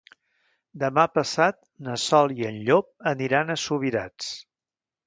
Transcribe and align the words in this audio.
Demà 0.83 1.03
passat 1.17 1.59
na 1.89 1.99
Sol 2.05 2.35
i 2.41 2.49
en 2.51 2.59
Llop 2.71 2.91
aniran 3.13 3.51
a 3.51 3.61
Subirats. 3.69 4.35